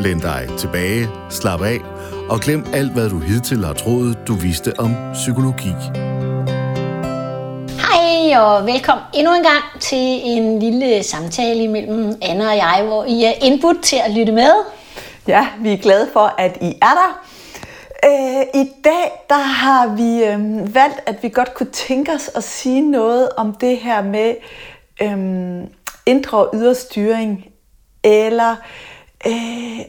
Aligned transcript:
Læn 0.00 0.18
dig 0.18 0.48
tilbage, 0.58 1.08
slap 1.30 1.62
af 1.62 1.78
og 2.28 2.40
glem 2.40 2.64
alt, 2.72 2.92
hvad 2.92 3.08
du 3.08 3.18
hidtil 3.18 3.64
har 3.64 3.72
troet, 3.72 4.18
du 4.28 4.34
vidste 4.34 4.72
om 4.78 4.94
psykologi. 5.12 5.72
Hej 7.80 8.38
og 8.38 8.66
velkommen 8.66 9.04
endnu 9.14 9.34
en 9.34 9.42
gang 9.42 9.80
til 9.80 10.20
en 10.24 10.58
lille 10.58 11.02
samtale 11.02 11.68
mellem 11.68 12.14
Anna 12.22 12.48
og 12.48 12.56
jeg, 12.56 12.84
hvor 12.86 13.04
I 13.04 13.24
er 13.24 13.32
indbudt 13.42 13.82
til 13.82 13.96
at 14.04 14.10
lytte 14.10 14.32
med. 14.32 14.52
Ja, 15.26 15.48
vi 15.62 15.72
er 15.72 15.76
glade 15.76 16.08
for, 16.12 16.34
at 16.38 16.58
I 16.60 16.74
er 16.82 16.94
der. 17.00 17.20
Øh, 18.04 18.62
I 18.62 18.68
dag 18.84 19.12
der 19.28 19.42
har 19.42 19.86
vi 19.96 20.24
øh, 20.24 20.74
valgt, 20.74 21.00
at 21.06 21.22
vi 21.22 21.28
godt 21.28 21.54
kunne 21.54 21.70
tænke 21.72 22.12
os 22.12 22.30
at 22.34 22.44
sige 22.44 22.90
noget 22.90 23.28
om 23.36 23.54
det 23.54 23.76
her 23.76 24.02
med 24.02 24.34
øh, 25.02 25.68
indre 26.06 26.38
og 26.38 26.50
ydre 26.54 26.74
styring, 26.74 27.44
eller 28.04 28.50
øh, 28.50 28.56
Øh, 29.26 29.80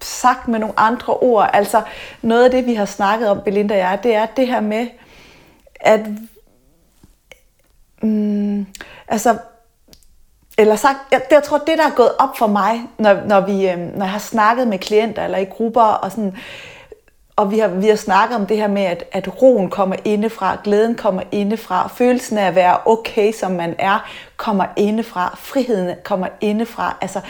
sagt 0.00 0.48
med 0.48 0.58
nogle 0.58 0.80
andre 0.80 1.14
ord. 1.14 1.50
Altså 1.52 1.82
noget 2.22 2.44
af 2.44 2.50
det, 2.50 2.66
vi 2.66 2.74
har 2.74 2.84
snakket 2.84 3.28
om, 3.28 3.40
Belinda 3.44 3.74
og 3.74 3.80
jeg, 3.80 4.00
det 4.02 4.14
er 4.14 4.26
det 4.26 4.46
her 4.46 4.60
med, 4.60 4.86
at 5.80 6.00
mm, 8.02 8.66
altså 9.08 9.38
eller 10.58 10.76
sagt, 10.76 10.98
jeg, 11.10 11.22
jeg 11.30 11.42
tror, 11.42 11.58
det 11.58 11.78
der 11.78 11.86
er 11.86 11.94
gået 11.96 12.16
op 12.18 12.38
for 12.38 12.46
mig, 12.46 12.80
når, 12.98 13.14
når, 13.14 13.40
vi, 13.40 13.70
øh, 13.70 13.78
når 13.78 14.04
jeg 14.04 14.10
har 14.10 14.18
snakket 14.18 14.68
med 14.68 14.78
klienter 14.78 15.24
eller 15.24 15.38
i 15.38 15.44
grupper, 15.44 15.82
og, 15.82 16.10
sådan, 16.10 16.36
og 17.36 17.50
vi, 17.50 17.58
har, 17.58 17.68
vi 17.68 17.88
har 17.88 17.96
snakket 17.96 18.36
om 18.36 18.46
det 18.46 18.56
her 18.56 18.68
med, 18.68 18.82
at, 18.82 19.04
at 19.12 19.42
roen 19.42 19.70
kommer 19.70 19.96
indefra, 20.04 20.60
glæden 20.64 20.94
kommer 20.94 21.22
indefra, 21.32 21.88
følelsen 21.88 22.38
af 22.38 22.46
at 22.46 22.54
være 22.54 22.78
okay, 22.86 23.32
som 23.32 23.52
man 23.52 23.74
er, 23.78 24.10
kommer 24.36 24.64
indefra, 24.76 25.36
friheden 25.38 25.96
kommer 26.04 26.28
indefra. 26.40 26.96
Altså 27.00 27.20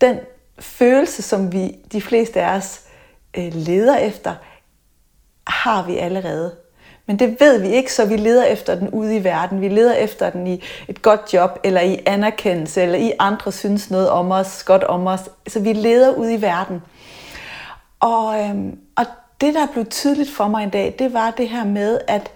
den 0.00 0.16
følelse, 0.58 1.22
som 1.22 1.52
vi, 1.52 1.76
de 1.92 2.02
fleste 2.02 2.40
af 2.42 2.56
os, 2.56 2.80
øh, 3.36 3.54
leder 3.54 3.96
efter, 3.96 4.34
har 5.46 5.82
vi 5.86 5.96
allerede. 5.96 6.54
Men 7.06 7.18
det 7.18 7.40
ved 7.40 7.60
vi 7.60 7.68
ikke, 7.68 7.92
så 7.92 8.04
vi 8.04 8.16
leder 8.16 8.44
efter 8.44 8.74
den 8.74 8.88
ude 8.88 9.16
i 9.16 9.24
verden. 9.24 9.60
Vi 9.60 9.68
leder 9.68 9.94
efter 9.94 10.30
den 10.30 10.46
i 10.46 10.62
et 10.88 11.02
godt 11.02 11.34
job, 11.34 11.58
eller 11.64 11.80
i 11.80 11.98
anerkendelse, 12.06 12.82
eller 12.82 12.98
i 12.98 13.12
andre 13.18 13.52
synes 13.52 13.90
noget 13.90 14.10
om 14.10 14.30
os, 14.30 14.62
godt 14.62 14.84
om 14.84 15.06
os. 15.06 15.20
Så 15.48 15.60
vi 15.60 15.72
leder 15.72 16.14
ud 16.14 16.30
i 16.30 16.42
verden. 16.42 16.82
Og, 18.00 18.40
øhm, 18.40 18.78
og 18.96 19.06
det, 19.40 19.54
der 19.54 19.66
blev 19.72 19.86
tydeligt 19.86 20.30
for 20.30 20.48
mig 20.48 20.62
en 20.62 20.70
dag, 20.70 20.94
det 20.98 21.12
var 21.12 21.30
det 21.30 21.48
her 21.48 21.64
med, 21.64 22.00
at 22.08 22.30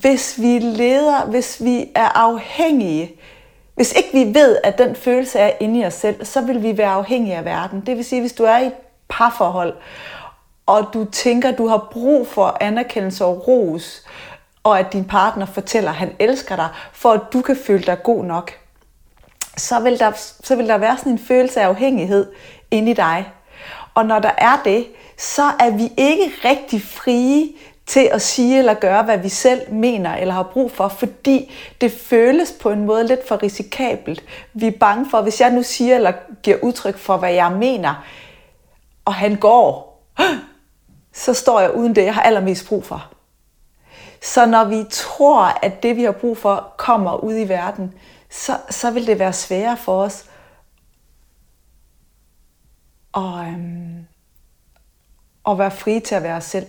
hvis 0.00 0.40
vi 0.40 0.58
leder, 0.58 1.24
hvis 1.24 1.64
vi 1.64 1.90
er 1.94 2.18
afhængige, 2.18 3.12
hvis 3.74 3.92
ikke 3.92 4.08
vi 4.12 4.34
ved, 4.34 4.56
at 4.64 4.78
den 4.78 4.96
følelse 4.96 5.38
er 5.38 5.52
inde 5.60 5.80
i 5.80 5.84
os 5.84 5.94
selv, 5.94 6.24
så 6.24 6.40
vil 6.40 6.62
vi 6.62 6.78
være 6.78 6.90
afhængige 6.90 7.36
af 7.36 7.44
verden. 7.44 7.80
Det 7.80 7.96
vil 7.96 8.04
sige, 8.04 8.20
hvis 8.20 8.32
du 8.32 8.44
er 8.44 8.58
i 8.58 8.66
et 8.66 8.72
parforhold, 9.08 9.74
og 10.66 10.90
du 10.94 11.04
tænker, 11.04 11.50
du 11.50 11.66
har 11.66 11.88
brug 11.92 12.26
for 12.26 12.56
anerkendelse 12.60 13.24
og 13.24 13.48
ros, 13.48 14.06
og 14.62 14.78
at 14.78 14.92
din 14.92 15.04
partner 15.04 15.46
fortæller, 15.46 15.90
at 15.90 15.96
han 15.96 16.12
elsker 16.18 16.56
dig, 16.56 16.68
for 16.92 17.12
at 17.12 17.20
du 17.32 17.40
kan 17.40 17.56
føle 17.56 17.82
dig 17.82 18.02
god 18.02 18.24
nok, 18.24 18.52
så 19.56 19.80
vil 19.80 19.98
der, 19.98 20.12
så 20.42 20.56
vil 20.56 20.68
der 20.68 20.78
være 20.78 20.98
sådan 20.98 21.12
en 21.12 21.18
følelse 21.18 21.60
af 21.60 21.66
afhængighed 21.66 22.32
inde 22.70 22.90
i 22.90 22.94
dig. 22.94 23.32
Og 23.94 24.06
når 24.06 24.18
der 24.18 24.32
er 24.38 24.60
det, 24.64 24.86
så 25.20 25.42
er 25.42 25.70
vi 25.70 25.92
ikke 25.96 26.32
rigtig 26.44 26.82
frie 26.82 27.52
til 27.86 28.08
at 28.12 28.22
sige 28.22 28.58
eller 28.58 28.74
gøre, 28.74 29.02
hvad 29.02 29.18
vi 29.18 29.28
selv 29.28 29.72
mener 29.72 30.16
eller 30.16 30.34
har 30.34 30.42
brug 30.42 30.72
for, 30.72 30.88
fordi 30.88 31.52
det 31.80 31.92
føles 31.92 32.54
på 32.62 32.70
en 32.70 32.86
måde 32.86 33.06
lidt 33.06 33.28
for 33.28 33.42
risikabelt. 33.42 34.24
Vi 34.54 34.66
er 34.66 34.78
bange 34.80 35.10
for, 35.10 35.22
hvis 35.22 35.40
jeg 35.40 35.50
nu 35.50 35.62
siger 35.62 35.96
eller 35.96 36.12
giver 36.42 36.56
udtryk 36.62 36.98
for, 36.98 37.16
hvad 37.16 37.32
jeg 37.32 37.52
mener, 37.52 38.04
og 39.04 39.14
han 39.14 39.36
går, 39.36 40.02
så 41.24 41.34
står 41.34 41.60
jeg 41.60 41.74
uden 41.74 41.94
det, 41.94 42.04
jeg 42.04 42.14
har 42.14 42.22
allermest 42.22 42.68
brug 42.68 42.84
for. 42.84 43.10
Så 44.22 44.46
når 44.46 44.64
vi 44.64 44.84
tror, 44.90 45.58
at 45.62 45.82
det, 45.82 45.96
vi 45.96 46.02
har 46.02 46.12
brug 46.12 46.38
for, 46.38 46.74
kommer 46.76 47.16
ud 47.16 47.34
i 47.34 47.48
verden, 47.48 47.94
så, 48.30 48.56
så 48.70 48.90
vil 48.90 49.06
det 49.06 49.18
være 49.18 49.32
sværere 49.32 49.76
for 49.76 50.02
os 50.02 50.24
at, 53.14 53.46
øhm, 53.46 54.06
og 55.44 55.58
være 55.58 55.70
frie 55.70 56.00
til 56.00 56.14
at 56.14 56.22
være 56.22 56.36
os 56.36 56.44
selv. 56.44 56.66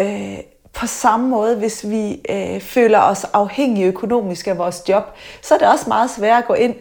Øh, 0.00 0.38
på 0.72 0.86
samme 0.86 1.28
måde, 1.28 1.56
hvis 1.56 1.90
vi 1.90 2.20
øh, 2.28 2.60
føler 2.60 2.98
os 2.98 3.24
afhængige 3.24 3.86
økonomisk 3.86 4.46
af 4.46 4.58
vores 4.58 4.82
job, 4.88 5.04
så 5.42 5.54
er 5.54 5.58
det 5.58 5.68
også 5.68 5.84
meget 5.88 6.10
svært 6.10 6.42
at 6.42 6.48
gå 6.48 6.54
ind 6.54 6.74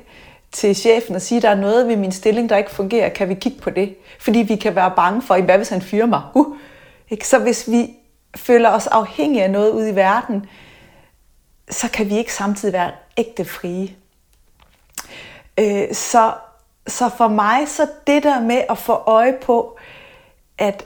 til 0.52 0.76
chefen 0.76 1.16
og 1.16 1.22
sige, 1.22 1.42
der 1.42 1.50
er 1.50 1.56
noget 1.56 1.88
ved 1.88 1.96
min 1.96 2.12
stilling, 2.12 2.50
der 2.50 2.58
ikke 2.58 2.72
fungerer, 2.72 3.10
kan 3.10 3.30
vi 3.30 3.34
kigge 3.34 3.62
på 3.62 3.70
det? 3.70 3.96
Fordi 4.20 4.40
vi 4.40 4.56
kan 4.56 4.76
være 4.76 4.94
bange 4.96 5.22
for, 5.22 5.42
hvad 5.42 5.58
hvis 5.58 5.70
han 5.70 5.82
fyrer 5.82 6.06
mig? 6.06 6.22
Uh. 6.34 6.58
Ikke? 7.10 7.28
Så 7.28 7.40
hvis 7.40 7.72
vi 7.72 7.90
føler 8.36 8.70
os 8.70 8.88
afhængige 8.88 9.44
af 9.44 9.52
noget 9.52 9.72
ude 9.72 9.90
i 9.90 9.96
verden, 9.96 10.46
så 11.70 11.92
kan 11.92 12.10
vi 12.10 12.18
ikke 12.18 12.34
samtidig 12.34 12.74
være 12.74 12.92
ægte 13.18 13.46
frie. 13.46 13.96
Øh, 15.60 15.94
så, 15.94 16.34
så 16.88 17.10
for 17.10 17.28
mig, 17.28 17.68
så 17.68 17.88
det 18.08 18.24
der 18.24 18.42
med 18.42 18.62
at 18.70 18.78
få 18.78 18.94
øje 18.94 19.38
på, 19.42 19.78
at, 20.58 20.86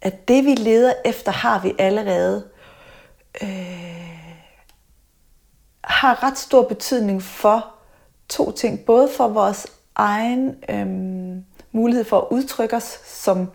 at 0.00 0.28
det 0.28 0.44
vi 0.44 0.54
leder 0.54 0.92
efter, 1.04 1.32
har 1.32 1.62
vi 1.62 1.74
allerede. 1.78 2.48
Øh, 3.42 4.00
har 5.84 6.22
ret 6.22 6.38
stor 6.38 6.62
betydning 6.62 7.22
for 7.22 7.74
to 8.28 8.52
ting. 8.52 8.84
Både 8.84 9.08
for 9.16 9.28
vores 9.28 9.66
egen 9.94 10.64
øh, 10.68 11.42
mulighed 11.72 12.04
for 12.04 12.20
at 12.20 12.26
udtrykke 12.30 12.76
os 12.76 12.98
som, 13.04 13.50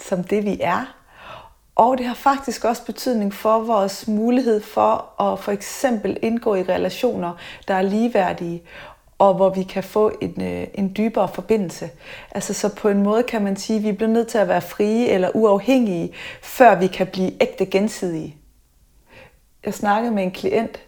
som 0.00 0.24
det, 0.24 0.44
vi 0.44 0.58
er. 0.60 0.96
Og 1.74 1.98
det 1.98 2.06
har 2.06 2.14
faktisk 2.14 2.64
også 2.64 2.84
betydning 2.84 3.34
for 3.34 3.58
vores 3.58 4.08
mulighed 4.08 4.60
for 4.62 5.20
at 5.22 5.40
for 5.40 5.52
eksempel 5.52 6.18
indgå 6.22 6.54
i 6.54 6.62
relationer, 6.62 7.32
der 7.68 7.74
er 7.74 7.82
ligeværdige, 7.82 8.62
og 9.18 9.34
hvor 9.34 9.50
vi 9.50 9.62
kan 9.62 9.84
få 9.84 10.12
en, 10.20 10.42
øh, 10.42 10.66
en 10.74 10.94
dybere 10.96 11.28
forbindelse. 11.28 11.90
Altså 12.30 12.54
så 12.54 12.74
på 12.74 12.88
en 12.88 13.02
måde 13.02 13.22
kan 13.22 13.42
man 13.44 13.56
sige, 13.56 13.76
at 13.76 13.84
vi 13.84 13.92
bliver 13.92 14.10
nødt 14.10 14.28
til 14.28 14.38
at 14.38 14.48
være 14.48 14.62
frie 14.62 15.08
eller 15.08 15.30
uafhængige, 15.34 16.12
før 16.42 16.74
vi 16.74 16.86
kan 16.86 17.06
blive 17.06 17.42
ægte 17.42 17.66
gensidige 17.66 18.36
jeg 19.64 19.74
snakkede 19.74 20.14
med 20.14 20.22
en 20.22 20.30
klient, 20.30 20.80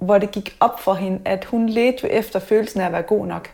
hvor 0.00 0.18
det 0.18 0.30
gik 0.30 0.56
op 0.60 0.80
for 0.80 0.94
hende, 0.94 1.20
at 1.24 1.44
hun 1.44 1.68
ledte 1.68 1.98
jo 2.02 2.08
efter 2.08 2.38
følelsen 2.38 2.80
af 2.80 2.86
at 2.86 2.92
være 2.92 3.02
god 3.02 3.26
nok. 3.26 3.50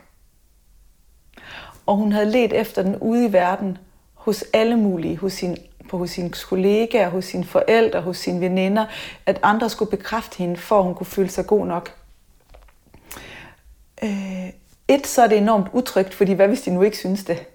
Og 1.87 1.97
hun 1.97 2.13
havde 2.13 2.31
let 2.31 2.53
efter 2.53 2.83
den 2.83 2.97
ude 2.97 3.27
i 3.27 3.33
verden, 3.33 3.79
hos 4.15 4.45
alle 4.53 4.77
mulige, 4.77 5.17
hos 5.17 5.33
sin, 5.33 5.57
hos 5.91 6.11
sine 6.11 6.31
kollegaer, 6.31 7.09
hos 7.09 7.25
sine 7.25 7.45
forældre, 7.45 8.01
hos 8.01 8.17
sine 8.17 8.41
veninder, 8.41 8.87
at 9.27 9.41
andre 9.43 9.71
skulle 9.71 9.91
bekræfte 9.91 10.39
hende, 10.39 10.57
for 10.57 10.79
at 10.79 10.85
hun 10.85 10.95
kunne 10.95 11.07
føle 11.07 11.29
sig 11.29 11.47
god 11.47 11.67
nok. 11.67 11.98
Øh, 14.03 14.49
et, 14.89 15.07
så 15.07 15.23
er 15.23 15.27
det 15.27 15.39
enormt 15.39 15.67
utrygt, 15.73 16.15
fordi 16.15 16.33
hvad 16.33 16.49
hvis 16.49 16.63
de 16.63 16.71
nu 16.71 16.83
ikke 16.83 16.97
synes 16.97 17.25
det? 17.25 17.47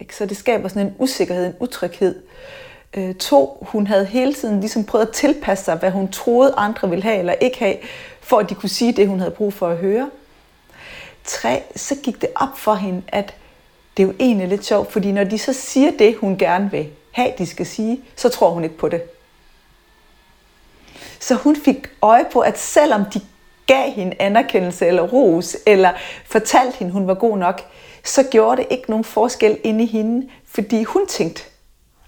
Ikke? 0.00 0.16
Så 0.16 0.26
det 0.26 0.36
skaber 0.36 0.68
sådan 0.68 0.86
en 0.86 0.94
usikkerhed, 0.98 1.46
en 1.46 1.54
utryghed. 1.60 2.22
Øh, 2.94 3.14
to, 3.14 3.66
hun 3.70 3.86
havde 3.86 4.06
hele 4.06 4.34
tiden 4.34 4.60
ligesom 4.60 4.84
prøvet 4.84 5.06
at 5.06 5.12
tilpasse 5.12 5.64
sig, 5.64 5.76
hvad 5.76 5.90
hun 5.90 6.12
troede 6.12 6.54
andre 6.56 6.90
ville 6.90 7.02
have 7.02 7.18
eller 7.18 7.32
ikke 7.32 7.58
have, 7.58 7.76
for 8.20 8.38
at 8.38 8.50
de 8.50 8.54
kunne 8.54 8.68
sige 8.68 8.92
det, 8.92 9.08
hun 9.08 9.18
havde 9.18 9.30
brug 9.30 9.52
for 9.52 9.68
at 9.68 9.76
høre. 9.76 10.10
Tre, 11.24 11.62
så 11.76 11.94
gik 12.02 12.20
det 12.20 12.28
op 12.34 12.58
for 12.58 12.74
hende, 12.74 13.02
at 13.08 13.34
det 13.96 14.02
er 14.02 14.06
jo 14.06 14.14
egentlig 14.20 14.48
lidt 14.48 14.64
sjovt, 14.64 14.92
fordi 14.92 15.12
når 15.12 15.24
de 15.24 15.38
så 15.38 15.52
siger 15.52 15.90
det, 15.98 16.16
hun 16.16 16.38
gerne 16.38 16.70
vil 16.70 16.88
have, 17.10 17.32
de 17.38 17.46
skal 17.46 17.66
sige, 17.66 18.00
så 18.16 18.28
tror 18.28 18.50
hun 18.50 18.64
ikke 18.64 18.78
på 18.78 18.88
det. 18.88 19.02
Så 21.20 21.34
hun 21.34 21.56
fik 21.56 21.88
øje 22.02 22.24
på, 22.32 22.40
at 22.40 22.58
selvom 22.58 23.04
de 23.14 23.20
gav 23.68 23.90
hende 23.90 24.16
anerkendelse 24.18 24.86
eller 24.86 25.02
ros, 25.02 25.56
eller 25.66 25.92
fortalte 26.26 26.78
hende, 26.78 26.92
hun 26.92 27.06
var 27.06 27.14
god 27.14 27.38
nok, 27.38 27.62
så 28.04 28.22
gjorde 28.22 28.56
det 28.56 28.66
ikke 28.70 28.90
nogen 28.90 29.04
forskel 29.04 29.58
inde 29.64 29.84
i 29.84 29.86
hende, 29.86 30.28
fordi 30.46 30.84
hun 30.84 31.06
tænkte, 31.06 31.42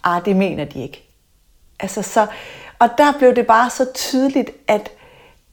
ah, 0.04 0.24
det 0.24 0.36
mener 0.36 0.64
de 0.64 0.82
ikke. 0.82 1.04
Altså 1.80 2.02
så, 2.02 2.26
og 2.78 2.88
der 2.98 3.12
blev 3.18 3.36
det 3.36 3.46
bare 3.46 3.70
så 3.70 3.86
tydeligt, 3.94 4.50
at 4.68 4.90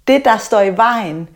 det, 0.07 0.25
der 0.25 0.37
står 0.37 0.61
i 0.61 0.77
vejen 0.77 1.29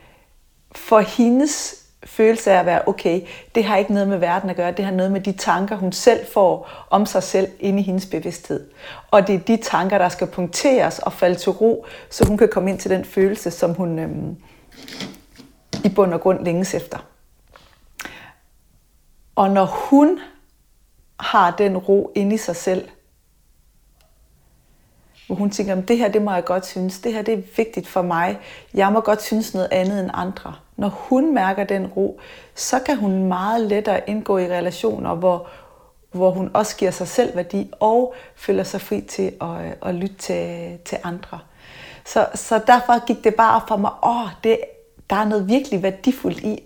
for 0.75 1.00
hendes 1.00 1.81
følelse 2.06 2.51
af 2.51 2.59
at 2.59 2.65
være 2.65 2.81
okay, 2.88 3.21
det 3.56 3.63
har 3.63 3.77
ikke 3.77 3.94
noget 3.94 4.07
med 4.07 4.18
verden 4.18 4.50
at 4.50 4.56
gøre, 4.56 4.71
det 4.71 4.85
har 4.85 4.91
noget 4.91 5.12
med 5.12 5.21
de 5.21 5.31
tanker, 5.31 5.75
hun 5.75 5.91
selv 5.91 6.19
får 6.33 6.69
om 6.89 7.06
sig 7.06 7.23
selv 7.23 7.47
inde 7.59 7.79
i 7.79 7.83
hendes 7.83 8.06
bevidsthed. 8.06 8.68
Og 9.12 9.27
det 9.27 9.35
er 9.35 9.39
de 9.39 9.57
tanker, 9.57 9.97
der 9.97 10.09
skal 10.09 10.27
punkteres 10.27 11.00
og 11.00 11.13
falde 11.13 11.35
til 11.35 11.51
ro, 11.51 11.85
så 12.09 12.27
hun 12.27 12.38
kan 12.38 12.50
komme 12.50 12.69
ind 12.69 12.79
til 12.79 12.91
den 12.91 13.06
følelse, 13.06 13.51
som 13.51 13.73
hun 13.73 14.00
øhm, 14.00 14.38
i 15.85 15.89
bund 15.89 16.13
og 16.13 16.21
grund 16.21 16.45
længes 16.45 16.73
efter. 16.73 16.97
Og 19.35 19.50
når 19.50 19.65
hun 19.65 20.19
har 21.19 21.51
den 21.51 21.77
ro 21.77 22.12
inde 22.15 22.35
i 22.35 22.38
sig 22.38 22.56
selv, 22.56 22.89
hvor 25.27 25.35
hun 25.35 25.50
tænker, 25.50 25.75
at 25.75 25.88
det 25.88 25.97
her 25.97 26.12
det 26.12 26.21
må 26.21 26.33
jeg 26.33 26.45
godt 26.45 26.65
synes, 26.65 27.00
det 27.00 27.13
her 27.13 27.21
det 27.21 27.33
er 27.33 27.41
vigtigt 27.57 27.88
for 27.88 28.01
mig, 28.01 28.39
jeg 28.73 28.91
må 28.91 29.00
godt 29.00 29.21
synes 29.21 29.53
noget 29.53 29.68
andet 29.71 30.00
end 30.00 30.09
andre. 30.13 30.56
Når 30.77 30.89
hun 30.89 31.33
mærker 31.33 31.63
den 31.63 31.88
ro, 31.88 32.19
så 32.56 32.79
kan 32.79 32.97
hun 32.97 33.27
meget 33.27 33.62
lettere 33.62 34.09
indgå 34.09 34.38
i 34.38 34.47
relationer, 34.47 35.15
hvor, 35.15 35.47
hvor 36.12 36.31
hun 36.31 36.51
også 36.53 36.77
giver 36.77 36.91
sig 36.91 37.07
selv 37.07 37.35
værdi 37.35 37.71
og 37.79 38.13
føler 38.35 38.63
sig 38.63 38.81
fri 38.81 39.01
til 39.01 39.33
at, 39.41 39.65
øh, 39.65 39.71
at 39.81 39.95
lytte 39.95 40.15
til, 40.15 40.77
til 40.85 40.97
andre. 41.03 41.39
Så, 42.13 42.25
så 42.35 42.61
derfor 42.67 43.05
gik 43.05 43.23
det 43.23 43.35
bare 43.35 43.61
for 43.67 43.77
mig, 43.77 43.91
åh, 44.03 44.27
det, 44.43 44.57
der 45.09 45.15
er 45.15 45.25
noget 45.25 45.47
virkelig 45.47 45.83
værdifuldt 45.83 46.39
i 46.39 46.59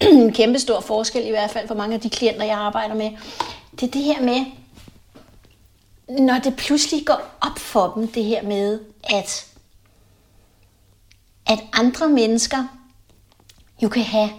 en 0.01 0.33
kæmpe 0.39 0.59
stor 0.59 0.81
forskel, 0.81 1.27
i 1.27 1.31
hvert 1.31 1.51
fald 1.51 1.69
for 1.69 1.75
mange 1.75 1.95
af 1.95 2.01
de 2.01 2.11
klienter, 2.11 2.45
jeg 2.45 2.59
arbejder 2.59 2.95
med, 2.95 3.11
det 3.81 3.83
er 3.83 3.91
det 3.91 4.03
her 4.03 4.23
med, 4.23 4.45
når 6.27 6.39
det 6.39 6.57
pludselig 6.57 7.07
går 7.07 7.21
op 7.41 7.59
for 7.59 7.93
dem, 7.97 8.09
det 8.09 8.25
her 8.25 8.43
med, 8.43 8.81
at, 9.05 9.47
at 11.47 11.59
andre 11.73 12.09
mennesker 12.09 12.65
jo 13.83 13.89
kan 13.89 14.03
have 14.03 14.31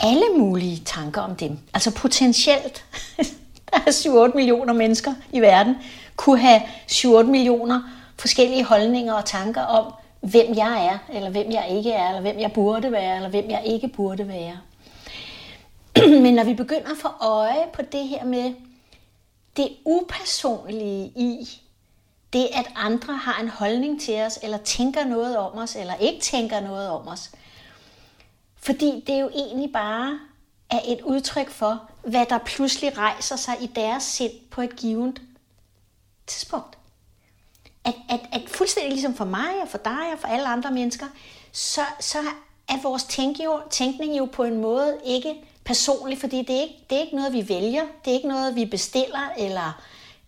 alle 0.00 0.24
mulige 0.38 0.82
tanker 0.84 1.20
om 1.20 1.36
dem. 1.36 1.58
Altså 1.74 1.90
potentielt, 1.90 2.84
der 3.70 3.78
er 3.86 4.28
7-8 4.30 4.34
millioner 4.36 4.72
mennesker 4.72 5.14
i 5.32 5.40
verden, 5.40 5.76
kunne 6.16 6.40
have 6.40 6.60
7-8 6.90 7.22
millioner 7.22 7.82
forskellige 8.18 8.64
holdninger 8.64 9.12
og 9.12 9.24
tanker 9.24 9.62
om, 9.62 9.92
hvem 10.20 10.54
jeg 10.56 10.86
er, 10.86 11.16
eller 11.16 11.30
hvem 11.30 11.50
jeg 11.50 11.66
ikke 11.70 11.92
er, 11.92 12.08
eller 12.08 12.20
hvem 12.20 12.38
jeg 12.38 12.52
burde 12.52 12.92
være, 12.92 13.16
eller 13.16 13.28
hvem 13.28 13.50
jeg 13.50 13.62
ikke 13.66 13.88
burde 13.88 14.28
være. 14.28 14.58
Men 16.22 16.34
når 16.34 16.44
vi 16.44 16.54
begynder 16.54 16.90
at 16.90 16.96
få 17.02 17.08
øje 17.20 17.64
på 17.72 17.82
det 17.92 18.08
her 18.08 18.24
med 18.24 18.54
det 19.56 19.68
upersonlige 19.84 21.12
i, 21.16 21.60
det 22.32 22.48
at 22.52 22.66
andre 22.76 23.16
har 23.16 23.42
en 23.42 23.48
holdning 23.48 24.00
til 24.00 24.20
os, 24.20 24.38
eller 24.42 24.58
tænker 24.58 25.04
noget 25.04 25.36
om 25.36 25.58
os, 25.58 25.76
eller 25.76 25.94
ikke 25.94 26.20
tænker 26.20 26.60
noget 26.60 26.88
om 26.88 27.08
os. 27.08 27.30
Fordi 28.64 29.04
det 29.06 29.14
er 29.14 29.18
jo 29.18 29.28
egentlig 29.28 29.72
bare 29.72 30.20
er 30.70 30.80
et 30.88 31.00
udtryk 31.00 31.50
for, 31.50 31.90
hvad 32.02 32.26
der 32.26 32.38
pludselig 32.38 32.98
rejser 32.98 33.36
sig 33.36 33.54
i 33.62 33.66
deres 33.66 34.02
sind 34.02 34.32
på 34.50 34.60
et 34.60 34.76
givet 34.76 35.22
tidspunkt 36.26 36.78
at, 37.84 37.94
at, 38.08 38.20
at 38.32 38.42
fuldstændig 38.48 38.92
ligesom 38.92 39.14
for 39.14 39.24
mig 39.24 39.62
og 39.62 39.68
for 39.68 39.78
dig 39.78 40.12
og 40.12 40.18
for 40.18 40.28
alle 40.28 40.46
andre 40.46 40.70
mennesker, 40.70 41.06
så, 41.52 41.80
så 42.00 42.18
er 42.68 42.82
vores 42.82 43.04
tænk 43.04 43.40
jo, 43.44 43.60
tænkning 43.70 44.18
jo 44.18 44.24
på 44.24 44.44
en 44.44 44.60
måde 44.60 44.98
ikke 45.04 45.34
personlig, 45.64 46.18
fordi 46.18 46.38
det 46.38 46.56
er, 46.56 46.62
ikke, 46.62 46.74
det 46.90 46.96
er 46.96 47.02
ikke 47.02 47.16
noget, 47.16 47.32
vi 47.32 47.48
vælger, 47.48 47.82
det 48.04 48.10
er 48.10 48.14
ikke 48.14 48.28
noget, 48.28 48.56
vi 48.56 48.64
bestiller, 48.64 49.30
eller 49.38 49.82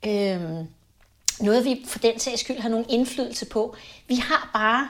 øhm, 0.06 0.66
noget, 1.40 1.64
vi 1.64 1.84
for 1.86 1.98
den 1.98 2.18
sags 2.18 2.40
skyld 2.40 2.58
har 2.58 2.68
nogen 2.68 2.86
indflydelse 2.88 3.46
på. 3.46 3.76
Vi 4.08 4.14
har 4.14 4.50
bare 4.52 4.88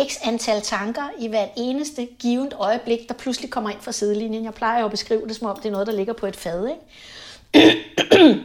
x 0.00 0.16
antal 0.24 0.62
tanker 0.62 1.10
i 1.18 1.28
hvert 1.28 1.48
eneste 1.56 2.08
givet 2.18 2.54
øjeblik, 2.58 3.08
der 3.08 3.14
pludselig 3.14 3.50
kommer 3.50 3.70
ind 3.70 3.80
fra 3.80 3.92
sidelinjen. 3.92 4.44
Jeg 4.44 4.54
plejer 4.54 4.78
jo 4.78 4.84
at 4.84 4.90
beskrive 4.90 5.28
det, 5.28 5.36
som 5.36 5.46
om 5.46 5.56
det 5.56 5.66
er 5.66 5.70
noget, 5.70 5.86
der 5.86 5.92
ligger 5.92 6.12
på 6.12 6.26
et 6.26 6.36
fad. 6.36 6.68
Ikke? 6.68 7.84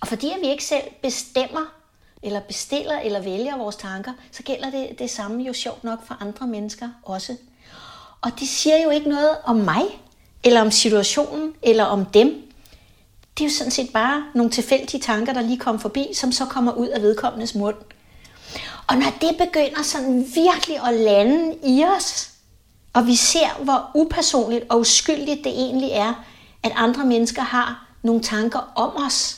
og 0.00 0.08
fordi 0.08 0.30
at 0.30 0.38
vi 0.42 0.50
ikke 0.50 0.64
selv 0.64 0.82
bestemmer, 1.02 1.74
eller 2.22 2.40
bestiller 2.40 2.98
eller 3.00 3.20
vælger 3.20 3.56
vores 3.56 3.76
tanker, 3.76 4.12
så 4.32 4.42
gælder 4.42 4.70
det 4.70 4.98
det 4.98 5.10
samme 5.10 5.42
jo 5.42 5.52
sjovt 5.52 5.84
nok 5.84 6.06
for 6.06 6.16
andre 6.20 6.46
mennesker 6.46 6.88
også. 7.02 7.36
Og 8.20 8.30
det 8.40 8.48
siger 8.48 8.82
jo 8.82 8.90
ikke 8.90 9.08
noget 9.08 9.36
om 9.44 9.56
mig, 9.56 9.82
eller 10.44 10.60
om 10.60 10.70
situationen, 10.70 11.54
eller 11.62 11.84
om 11.84 12.04
dem. 12.04 12.28
Det 13.38 13.44
er 13.44 13.48
jo 13.48 13.54
sådan 13.54 13.70
set 13.70 13.92
bare 13.92 14.24
nogle 14.34 14.50
tilfældige 14.50 15.00
tanker, 15.00 15.32
der 15.32 15.40
lige 15.40 15.58
kommer 15.58 15.80
forbi, 15.80 16.06
som 16.14 16.32
så 16.32 16.44
kommer 16.44 16.72
ud 16.72 16.88
af 16.88 17.02
vedkommendes 17.02 17.54
mund. 17.54 17.76
Og 18.90 18.96
når 18.96 19.12
det 19.20 19.36
begynder 19.38 19.82
sådan 19.82 20.26
virkelig 20.34 20.80
at 20.86 20.94
lande 20.94 21.56
i 21.64 21.84
os, 21.84 22.30
og 22.92 23.06
vi 23.06 23.16
ser, 23.16 23.62
hvor 23.64 23.90
upersonligt 23.94 24.64
og 24.68 24.80
uskyldigt 24.80 25.44
det 25.44 25.52
egentlig 25.52 25.90
er, 25.90 26.24
at 26.62 26.72
andre 26.76 27.04
mennesker 27.04 27.42
har 27.42 27.86
nogle 28.02 28.22
tanker 28.22 28.72
om 28.76 29.04
os, 29.06 29.36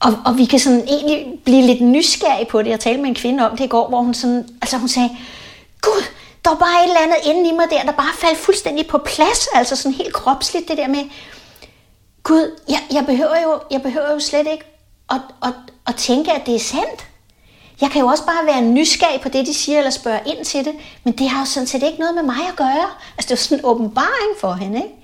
og, 0.00 0.18
og 0.26 0.38
vi 0.38 0.44
kan 0.44 0.58
sådan 0.58 0.88
egentlig 0.88 1.40
blive 1.44 1.62
lidt 1.62 1.80
nysgerrige 1.80 2.46
på 2.46 2.62
det. 2.62 2.70
Jeg 2.70 2.80
talte 2.80 3.00
med 3.00 3.08
en 3.08 3.14
kvinde 3.14 3.50
om 3.50 3.56
det 3.56 3.64
i 3.64 3.68
går, 3.68 3.88
hvor 3.88 4.02
hun, 4.02 4.14
sådan, 4.14 4.48
altså 4.62 4.78
hun 4.78 4.88
sagde, 4.88 5.16
Gud, 5.80 6.02
der 6.44 6.50
var 6.50 6.58
bare 6.58 6.84
et 6.84 6.88
eller 6.88 7.00
andet 7.00 7.16
inde 7.24 7.48
i 7.48 7.52
mig 7.52 7.66
der, 7.70 7.82
der 7.82 7.92
bare 7.92 8.14
faldt 8.14 8.38
fuldstændig 8.38 8.86
på 8.86 8.98
plads. 8.98 9.46
Altså 9.54 9.76
sådan 9.76 9.94
helt 9.94 10.14
kropsligt 10.14 10.68
det 10.68 10.76
der 10.76 10.88
med, 10.88 11.04
Gud, 12.22 12.60
jeg, 12.68 12.82
jeg, 12.92 13.06
behøver, 13.06 13.40
jo, 13.42 13.60
jeg 13.70 13.82
behøver 13.82 14.12
jo 14.12 14.20
slet 14.20 14.46
ikke 14.52 14.69
at, 15.10 15.20
at, 15.42 15.54
at 15.86 15.94
tænke, 15.96 16.32
at 16.32 16.46
det 16.46 16.54
er 16.54 16.58
sandt. 16.58 17.06
Jeg 17.80 17.90
kan 17.90 18.00
jo 18.00 18.06
også 18.06 18.26
bare 18.26 18.46
være 18.46 18.62
nysgerrig 18.62 19.20
på 19.20 19.28
det, 19.28 19.46
de 19.46 19.54
siger, 19.54 19.78
eller 19.78 19.90
spørge 19.90 20.20
ind 20.26 20.44
til 20.44 20.64
det, 20.64 20.74
men 21.04 21.18
det 21.18 21.28
har 21.28 21.40
jo 21.40 21.46
sådan 21.46 21.66
set 21.66 21.82
ikke 21.82 21.98
noget 21.98 22.14
med 22.14 22.22
mig 22.22 22.48
at 22.48 22.56
gøre. 22.56 22.90
Altså 23.18 23.22
det 23.28 23.30
er 23.30 23.34
jo 23.34 23.36
sådan 23.36 23.58
en 23.58 23.64
åbenbaring 23.64 24.32
for 24.40 24.52
hende, 24.52 24.76
ikke? 24.76 24.94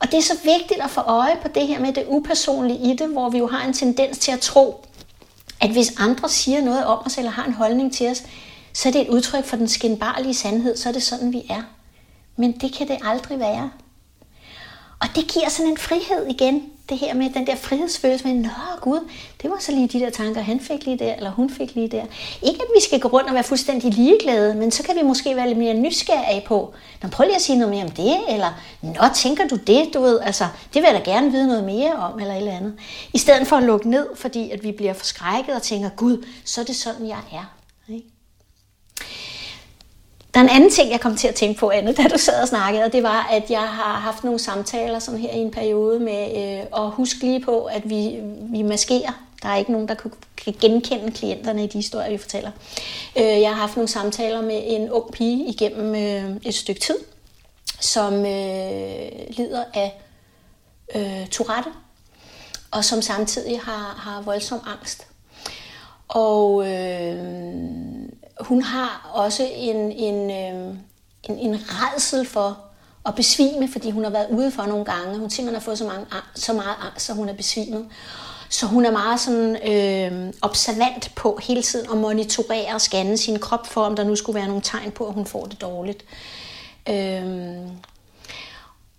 Og 0.00 0.10
det 0.12 0.18
er 0.18 0.22
så 0.22 0.38
vigtigt 0.44 0.80
at 0.80 0.90
få 0.90 1.00
øje 1.00 1.36
på 1.42 1.48
det 1.48 1.66
her 1.66 1.80
med 1.80 1.92
det 1.92 2.04
upersonlige 2.08 2.92
i 2.92 2.96
det, 2.96 3.08
hvor 3.08 3.28
vi 3.28 3.38
jo 3.38 3.46
har 3.46 3.66
en 3.66 3.72
tendens 3.72 4.18
til 4.18 4.32
at 4.32 4.40
tro, 4.40 4.86
at 5.60 5.70
hvis 5.70 5.92
andre 5.98 6.28
siger 6.28 6.60
noget 6.60 6.84
om 6.84 6.98
os, 7.06 7.18
eller 7.18 7.30
har 7.30 7.44
en 7.44 7.52
holdning 7.54 7.92
til 7.94 8.10
os, 8.10 8.22
så 8.72 8.88
er 8.88 8.92
det 8.92 9.00
et 9.00 9.08
udtryk 9.08 9.44
for 9.44 9.56
den 9.56 9.68
skinbarlige 9.68 10.34
sandhed, 10.34 10.76
så 10.76 10.88
er 10.88 10.92
det 10.92 11.02
sådan, 11.02 11.32
vi 11.32 11.42
er. 11.50 11.62
Men 12.36 12.52
det 12.52 12.72
kan 12.74 12.88
det 12.88 12.98
aldrig 13.04 13.38
være. 13.38 13.70
Og 15.00 15.06
det 15.14 15.26
giver 15.28 15.48
sådan 15.48 15.70
en 15.70 15.78
frihed 15.78 16.26
igen, 16.26 16.62
det 16.90 16.98
her 16.98 17.14
med 17.14 17.30
den 17.30 17.46
der 17.46 17.56
frihedsfølelse 17.56 18.26
med, 18.26 18.34
nå 18.34 18.50
gud, 18.80 19.08
det 19.42 19.50
var 19.50 19.56
så 19.60 19.72
lige 19.72 19.88
de 19.88 20.00
der 20.00 20.10
tanker, 20.10 20.40
han 20.40 20.60
fik 20.60 20.84
lige 20.84 20.98
der, 20.98 21.14
eller 21.14 21.30
hun 21.30 21.50
fik 21.50 21.74
lige 21.74 21.88
der. 21.88 22.04
Ikke 22.42 22.62
at 22.62 22.68
vi 22.76 22.82
skal 22.82 23.00
gå 23.00 23.08
rundt 23.08 23.28
og 23.28 23.34
være 23.34 23.44
fuldstændig 23.44 23.92
ligeglade, 23.92 24.54
men 24.54 24.70
så 24.70 24.82
kan 24.82 24.96
vi 24.96 25.02
måske 25.02 25.36
være 25.36 25.46
lidt 25.46 25.58
mere 25.58 25.74
nysgerrige 25.74 26.44
på, 26.46 26.74
nå 27.02 27.08
prøv 27.08 27.24
lige 27.24 27.36
at 27.36 27.42
sige 27.42 27.58
noget 27.58 27.74
mere 27.74 27.84
om 27.84 27.90
det, 27.90 28.16
eller 28.28 28.60
nå 28.82 29.04
tænker 29.14 29.48
du 29.48 29.56
det, 29.56 29.94
du 29.94 30.00
ved, 30.00 30.20
altså 30.20 30.44
det 30.74 30.82
vil 30.82 30.90
jeg 30.92 31.04
da 31.06 31.10
gerne 31.10 31.30
vide 31.30 31.46
noget 31.46 31.64
mere 31.64 31.92
om, 31.92 32.20
eller 32.20 32.34
et 32.34 32.38
eller 32.38 32.56
andet. 32.56 32.74
I 33.14 33.18
stedet 33.18 33.46
for 33.46 33.56
at 33.56 33.62
lukke 33.62 33.90
ned, 33.90 34.06
fordi 34.16 34.50
at 34.50 34.64
vi 34.64 34.72
bliver 34.72 34.92
forskrækket 34.92 35.54
og 35.54 35.62
tænker, 35.62 35.88
gud, 35.88 36.26
så 36.44 36.60
er 36.60 36.64
det 36.64 36.76
sådan, 36.76 37.08
jeg 37.08 37.20
er. 37.32 37.54
Ikke? 37.88 38.06
Der 40.34 40.40
er 40.40 40.44
en 40.44 40.50
anden 40.50 40.70
ting, 40.70 40.90
jeg 40.90 41.00
kom 41.00 41.16
til 41.16 41.28
at 41.28 41.34
tænke 41.34 41.60
på, 41.60 41.70
Anne, 41.70 41.92
da 41.98 42.02
du 42.02 42.18
sad 42.18 42.42
og 42.42 42.48
snakkede, 42.48 42.84
og 42.84 42.92
det 42.92 43.02
var, 43.02 43.28
at 43.32 43.50
jeg 43.50 43.68
har 43.68 43.94
haft 43.94 44.24
nogle 44.24 44.38
samtaler 44.38 44.98
sådan 44.98 45.20
her 45.20 45.32
i 45.32 45.38
en 45.38 45.50
periode 45.50 46.00
med 46.00 46.28
øh, 46.36 46.84
at 46.84 46.90
huske 46.90 47.20
lige 47.20 47.40
på, 47.40 47.64
at 47.64 47.90
vi, 47.90 48.20
vi 48.52 48.62
maskerer. 48.62 49.26
Der 49.42 49.48
er 49.48 49.56
ikke 49.56 49.72
nogen, 49.72 49.88
der 49.88 49.94
kan 50.36 50.54
genkende 50.60 51.10
klienterne 51.12 51.64
i 51.64 51.66
de 51.66 51.78
historier, 51.78 52.10
vi 52.10 52.18
fortæller. 52.18 52.50
Øh, 53.18 53.40
jeg 53.40 53.48
har 53.50 53.60
haft 53.60 53.76
nogle 53.76 53.88
samtaler 53.88 54.42
med 54.42 54.62
en 54.64 54.90
ung 54.90 55.12
pige 55.12 55.48
igennem 55.48 55.94
øh, 55.94 56.36
et 56.44 56.54
stykke 56.54 56.80
tid, 56.80 56.96
som 57.80 58.14
øh, 58.14 59.10
lider 59.30 59.64
af 59.74 60.00
øh, 60.94 61.26
Tourette, 61.26 61.70
og 62.70 62.84
som 62.84 63.02
samtidig 63.02 63.60
har, 63.60 63.94
har 63.98 64.22
voldsom 64.22 64.60
angst. 64.66 65.06
Og 66.08 66.68
øh, 66.68 67.18
hun 68.40 68.62
har 68.62 69.10
også 69.14 69.48
en, 69.54 69.76
en, 69.76 70.30
øh, 70.30 70.76
en, 71.22 71.38
en 71.38 71.60
redsel 71.68 72.26
for 72.26 72.58
at 73.06 73.14
besvime, 73.14 73.68
fordi 73.72 73.90
hun 73.90 74.04
har 74.04 74.10
været 74.10 74.30
ude 74.30 74.50
for 74.50 74.62
nogle 74.62 74.84
gange. 74.84 75.18
Hun 75.18 75.30
simpelthen 75.30 75.54
har 75.54 75.64
fået 75.64 75.78
så, 75.78 75.84
mange, 75.84 76.06
så 76.34 76.52
meget 76.52 76.76
angst, 76.80 77.06
så 77.06 77.12
hun 77.12 77.28
er 77.28 77.34
besvimet. 77.34 77.86
Så 78.48 78.66
hun 78.66 78.84
er 78.84 78.90
meget 78.90 79.20
sådan 79.20 79.56
øh, 79.56 80.32
observant 80.42 81.12
på 81.16 81.38
hele 81.42 81.62
tiden 81.62 81.90
at 81.92 81.98
monitorere 81.98 82.74
og 82.74 82.80
scanne 82.80 83.16
sin 83.16 83.38
krop 83.38 83.66
for, 83.66 83.84
om 83.84 83.96
der 83.96 84.04
nu 84.04 84.16
skulle 84.16 84.36
være 84.38 84.48
nogle 84.48 84.62
tegn 84.62 84.90
på, 84.90 85.06
at 85.06 85.14
hun 85.14 85.26
får 85.26 85.46
det 85.46 85.60
dårligt. 85.60 86.04
Øh, 86.88 87.58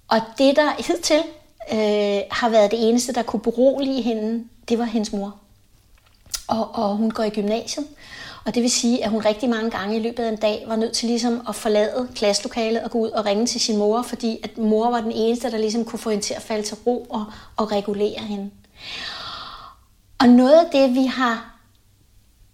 og 0.07 0.21
det, 0.37 0.55
der 0.55 0.83
hidtil 0.87 1.23
øh, 1.71 2.21
har 2.31 2.49
været 2.49 2.71
det 2.71 2.89
eneste, 2.89 3.13
der 3.13 3.23
kunne 3.23 3.41
berolige 3.41 4.01
hende, 4.01 4.45
det 4.69 4.79
var 4.79 4.85
hendes 4.85 5.13
mor. 5.13 5.35
Og, 6.47 6.69
og 6.73 6.95
hun 6.95 7.11
går 7.11 7.23
i 7.23 7.29
gymnasiet, 7.29 7.87
og 8.45 8.55
det 8.55 8.63
vil 8.63 8.71
sige, 8.71 9.03
at 9.03 9.09
hun 9.09 9.25
rigtig 9.25 9.49
mange 9.49 9.71
gange 9.71 9.95
i 9.95 9.99
løbet 9.99 10.23
af 10.23 10.29
en 10.29 10.37
dag 10.37 10.63
var 10.67 10.75
nødt 10.75 10.93
til 10.93 11.09
ligesom 11.09 11.41
at 11.49 11.55
forlade 11.55 12.07
klasselokalet 12.15 12.83
og 12.83 12.91
gå 12.91 12.97
ud 12.97 13.09
og 13.09 13.25
ringe 13.25 13.45
til 13.45 13.61
sin 13.61 13.77
mor, 13.77 14.01
fordi 14.01 14.39
at 14.43 14.57
mor 14.57 14.89
var 14.89 15.01
den 15.01 15.11
eneste, 15.11 15.51
der 15.51 15.57
ligesom 15.57 15.85
kunne 15.85 15.99
få 15.99 16.09
hende 16.09 16.23
til 16.23 16.33
at 16.33 16.41
falde 16.41 16.63
til 16.63 16.77
ro 16.87 17.07
og, 17.09 17.25
og 17.57 17.71
regulere 17.71 18.19
hende. 18.19 18.51
Og 20.19 20.29
noget 20.29 20.53
af 20.53 20.65
det, 20.71 20.95
vi 20.95 21.05
har 21.05 21.51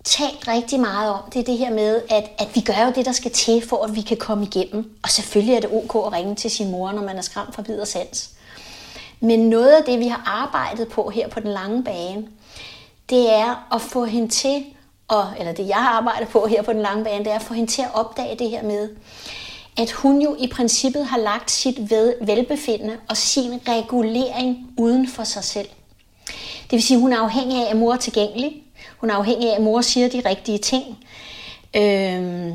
talt 0.04 0.48
rigtig 0.48 0.80
meget 0.80 1.12
om, 1.12 1.30
det 1.34 1.40
er 1.40 1.44
det 1.44 1.58
her 1.58 1.74
med, 1.74 2.02
at, 2.10 2.30
at 2.38 2.56
vi 2.56 2.62
gør 2.62 2.86
jo 2.86 2.92
det, 2.96 3.06
der 3.06 3.12
skal 3.12 3.32
til, 3.32 3.68
for 3.68 3.84
at 3.84 3.96
vi 3.96 4.02
kan 4.02 4.18
komme 4.18 4.46
igennem. 4.46 4.98
Og 5.04 5.10
selvfølgelig 5.10 5.56
er 5.56 5.60
det 5.60 5.70
ok 5.72 6.06
at 6.06 6.14
ringe 6.14 6.36
til 6.36 6.52
sin 6.52 6.72
mor, 6.72 6.92
når 6.92 7.04
man 7.04 7.18
er 7.18 7.22
skræmt 7.22 7.56
for 7.56 7.62
vid 7.62 7.80
og 7.80 7.88
sans. 7.88 8.30
Men 9.20 9.40
noget 9.40 9.70
af 9.70 9.84
det, 9.84 10.00
vi 10.00 10.08
har 10.08 10.24
arbejdet 10.26 10.88
på 10.88 11.10
her 11.10 11.28
på 11.28 11.40
den 11.40 11.52
lange 11.52 11.84
bane, 11.84 12.28
det 13.10 13.34
er 13.34 13.68
at 13.76 13.82
få 13.82 14.06
hende 14.06 14.28
til, 14.28 14.66
og, 15.08 15.34
eller 15.40 15.52
det 15.52 15.68
jeg 15.68 15.78
har 15.78 15.90
arbejdet 15.90 16.28
på 16.28 16.48
her 16.48 16.62
på 16.62 16.74
den 16.74 16.82
lange 16.82 17.04
bane, 17.04 17.24
det 17.24 17.32
er 17.32 17.36
at 17.36 17.42
få 17.42 17.54
hende 17.54 17.72
til 17.72 17.82
at 17.82 17.94
opdage 17.94 18.36
det 18.40 18.50
her 18.50 18.64
med, 18.64 18.90
at 19.78 19.92
hun 19.92 20.22
jo 20.22 20.36
i 20.40 20.48
princippet 20.48 21.06
har 21.06 21.18
lagt 21.18 21.52
sit 21.52 21.90
velbefindende 22.22 22.98
og 23.10 23.18
sin 23.18 23.60
regulering 23.68 24.68
uden 24.78 25.08
for 25.08 25.24
sig 25.24 25.44
selv. 25.44 25.68
Det 26.64 26.72
vil 26.72 26.84
sige, 26.84 26.96
at 26.96 27.02
hun 27.02 27.14
er 27.14 27.20
afhængig 27.20 27.68
af, 27.68 27.70
at 27.72 27.78
mor 27.78 27.94
er 27.94 27.98
tilgængelig. 27.98 28.64
Hun 28.98 29.10
er 29.10 29.14
afhængig 29.14 29.50
af, 29.52 29.56
at 29.56 29.62
mor 29.62 29.82
siger 29.82 30.10
de 30.10 30.22
rigtige 30.26 30.58
ting. 30.58 30.86
Øhm, 31.76 32.54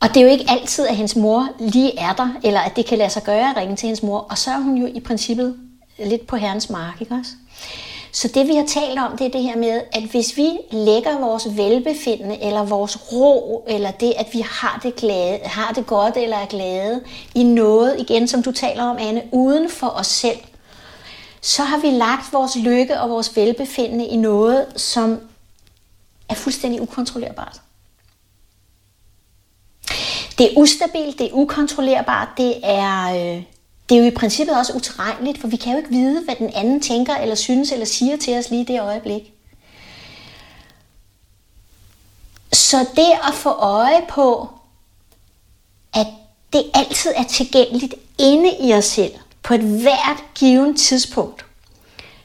og 0.00 0.08
det 0.08 0.16
er 0.16 0.20
jo 0.20 0.28
ikke 0.28 0.44
altid, 0.48 0.86
at 0.86 0.96
hendes 0.96 1.16
mor 1.16 1.48
lige 1.58 1.98
er 1.98 2.12
der, 2.12 2.28
eller 2.44 2.60
at 2.60 2.76
det 2.76 2.86
kan 2.86 2.98
lade 2.98 3.10
sig 3.10 3.22
gøre 3.22 3.50
at 3.50 3.56
ringe 3.56 3.76
til 3.76 3.86
hendes 3.86 4.02
mor. 4.02 4.18
Og 4.18 4.38
så 4.38 4.50
er 4.50 4.58
hun 4.58 4.76
jo 4.76 4.86
i 4.86 5.00
princippet 5.00 5.56
lidt 5.98 6.26
på 6.26 6.36
herrens 6.36 6.70
mark, 6.70 7.00
ikke 7.00 7.14
også? 7.14 7.30
Så 8.12 8.28
det 8.28 8.48
vi 8.48 8.54
har 8.54 8.66
talt 8.66 8.98
om, 8.98 9.16
det 9.16 9.26
er 9.26 9.30
det 9.30 9.42
her 9.42 9.56
med, 9.56 9.82
at 9.92 10.02
hvis 10.02 10.36
vi 10.36 10.50
lægger 10.70 11.20
vores 11.20 11.56
velbefindende, 11.56 12.42
eller 12.42 12.64
vores 12.64 13.12
ro, 13.12 13.64
eller 13.68 13.90
det, 13.90 14.12
at 14.16 14.26
vi 14.32 14.40
har 14.40 14.80
det, 14.82 14.96
glade, 14.96 15.38
har 15.44 15.72
det 15.72 15.86
godt 15.86 16.16
eller 16.16 16.36
er 16.36 16.46
glade, 16.46 17.00
i 17.34 17.42
noget, 17.42 18.00
igen 18.00 18.28
som 18.28 18.42
du 18.42 18.52
taler 18.52 18.84
om, 18.84 18.96
Anne, 19.00 19.22
uden 19.32 19.70
for 19.70 19.86
os 19.86 20.06
selv, 20.06 20.38
så 21.40 21.62
har 21.62 21.78
vi 21.78 21.90
lagt 21.90 22.32
vores 22.32 22.56
lykke 22.56 23.00
og 23.00 23.10
vores 23.10 23.36
velbefindende 23.36 24.06
i 24.06 24.16
noget, 24.16 24.66
som 24.76 25.20
er 26.28 26.34
fuldstændig 26.34 26.80
ukontrollerbart. 26.80 27.60
Det 30.38 30.52
er 30.52 30.56
ustabilt, 30.56 31.18
det 31.18 31.26
er 31.26 31.32
ukontrollerbart, 31.32 32.28
det 32.36 32.54
er, 32.62 33.34
øh, 33.36 33.42
det 33.90 33.98
er 33.98 34.02
jo 34.02 34.06
i 34.06 34.14
princippet 34.14 34.56
også 34.56 34.72
utilregneligt, 34.72 35.40
for 35.40 35.48
vi 35.48 35.56
kan 35.56 35.72
jo 35.72 35.78
ikke 35.78 35.90
vide, 35.90 36.24
hvad 36.24 36.34
den 36.38 36.50
anden 36.54 36.80
tænker, 36.80 37.14
eller 37.16 37.34
synes, 37.34 37.72
eller 37.72 37.86
siger 37.86 38.16
til 38.16 38.38
os 38.38 38.50
lige 38.50 38.62
i 38.62 38.64
det 38.64 38.80
øjeblik. 38.80 39.32
Så 42.52 42.78
det 42.96 43.12
at 43.28 43.34
få 43.34 43.50
øje 43.50 44.02
på, 44.08 44.48
at 45.94 46.06
det 46.52 46.64
altid 46.74 47.10
er 47.16 47.24
tilgængeligt 47.24 47.94
inde 48.18 48.56
i 48.60 48.74
os 48.74 48.84
selv, 48.84 49.12
på 49.42 49.54
et 49.54 49.60
hvert 49.60 50.24
givet 50.34 50.76
tidspunkt, 50.76 51.44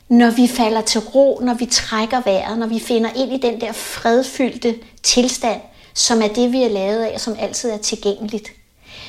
når 0.10 0.30
vi 0.30 0.48
falder 0.48 0.82
til 0.82 1.02
ro, 1.02 1.40
når 1.44 1.54
vi 1.54 1.66
trækker 1.66 2.22
vejret, 2.22 2.58
når 2.58 2.68
vi 2.68 2.80
finder 2.80 3.10
ind 3.14 3.34
i 3.34 3.38
den 3.38 3.62
der 3.62 3.72
fredfyldte 3.72 4.76
tilstand, 5.04 5.62
som 5.94 6.22
er 6.22 6.28
det, 6.28 6.52
vi 6.52 6.64
er 6.64 6.70
lavet 6.70 7.04
af, 7.04 7.20
som 7.20 7.36
altid 7.40 7.70
er 7.70 7.78
tilgængeligt, 7.78 8.52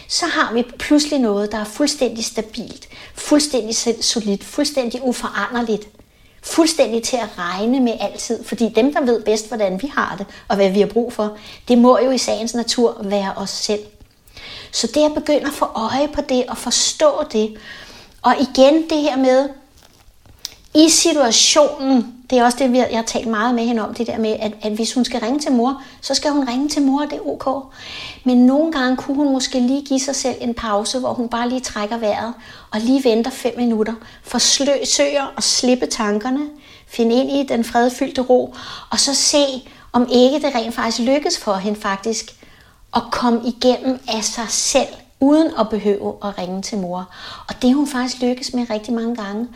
så 0.08 0.26
har 0.26 0.52
vi 0.52 0.62
pludselig 0.78 1.18
noget, 1.18 1.52
der 1.52 1.58
er 1.58 1.64
fuldstændig 1.64 2.24
stabilt, 2.24 2.88
fuldstændig 3.14 3.76
solidt, 4.04 4.44
fuldstændig 4.44 5.00
uforanderligt, 5.04 5.88
fuldstændig 6.42 7.02
til 7.02 7.16
at 7.16 7.28
regne 7.38 7.80
med 7.80 7.92
altid. 8.00 8.44
Fordi 8.44 8.68
dem, 8.76 8.94
der 8.94 9.00
ved 9.00 9.22
bedst, 9.22 9.48
hvordan 9.48 9.82
vi 9.82 9.86
har 9.86 10.14
det, 10.18 10.26
og 10.48 10.56
hvad 10.56 10.70
vi 10.70 10.80
har 10.80 10.86
brug 10.86 11.12
for, 11.12 11.36
det 11.68 11.78
må 11.78 11.98
jo 11.98 12.10
i 12.10 12.18
sagens 12.18 12.54
natur 12.54 13.00
være 13.02 13.32
os 13.36 13.50
selv. 13.50 13.80
Så 14.72 14.86
det 14.86 15.04
at 15.04 15.14
begynde 15.14 15.46
at 15.46 15.52
få 15.52 15.64
øje 15.74 16.08
på 16.08 16.20
det 16.20 16.44
og 16.48 16.58
forstå 16.58 17.24
det, 17.32 17.56
og 18.22 18.34
igen 18.40 18.90
det 18.90 18.98
her 18.98 19.16
med, 19.16 19.48
i 20.74 20.88
situationen, 20.88 22.15
det 22.30 22.38
er 22.38 22.44
også 22.44 22.58
det, 22.58 22.76
jeg 22.76 22.88
har 22.92 23.02
talt 23.02 23.26
meget 23.26 23.54
med 23.54 23.64
hende 23.66 23.88
om, 23.88 23.94
det 23.94 24.06
der 24.06 24.18
med, 24.18 24.36
at, 24.40 24.52
at 24.62 24.72
hvis 24.72 24.94
hun 24.94 25.04
skal 25.04 25.20
ringe 25.20 25.38
til 25.38 25.52
mor, 25.52 25.82
så 26.00 26.14
skal 26.14 26.30
hun 26.30 26.48
ringe 26.48 26.68
til 26.68 26.82
mor, 26.82 27.00
det 27.00 27.12
er 27.12 27.28
ok. 27.28 27.72
Men 28.24 28.46
nogle 28.46 28.72
gange 28.72 28.96
kunne 28.96 29.16
hun 29.16 29.32
måske 29.32 29.60
lige 29.60 29.82
give 29.82 30.00
sig 30.00 30.14
selv 30.16 30.36
en 30.40 30.54
pause, 30.54 30.98
hvor 30.98 31.12
hun 31.12 31.28
bare 31.28 31.48
lige 31.48 31.60
trækker 31.60 31.98
vejret, 31.98 32.34
og 32.70 32.80
lige 32.80 33.04
venter 33.04 33.30
fem 33.30 33.52
minutter, 33.56 33.94
forsøger 34.22 35.32
at 35.36 35.44
slippe 35.44 35.86
tankerne, 35.86 36.40
finde 36.86 37.14
ind 37.14 37.30
i 37.30 37.54
den 37.54 37.64
fredfyldte 37.64 38.22
ro, 38.22 38.54
og 38.90 39.00
så 39.00 39.14
se, 39.14 39.44
om 39.92 40.08
ikke 40.12 40.46
det 40.46 40.54
rent 40.54 40.74
faktisk 40.74 40.98
lykkes 41.08 41.38
for 41.38 41.54
hende 41.54 41.80
faktisk 41.80 42.32
at 42.96 43.02
komme 43.12 43.40
igennem 43.44 43.98
af 44.08 44.24
sig 44.24 44.46
selv, 44.48 44.88
uden 45.20 45.50
at 45.58 45.68
behøve 45.68 46.14
at 46.24 46.38
ringe 46.38 46.62
til 46.62 46.78
mor. 46.78 47.08
Og 47.48 47.62
det 47.62 47.74
hun 47.74 47.86
faktisk 47.86 48.22
lykkes 48.22 48.54
med 48.54 48.70
rigtig 48.70 48.94
mange 48.94 49.16
gange. 49.16 49.48